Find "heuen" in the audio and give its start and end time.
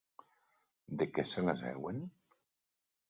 1.73-2.01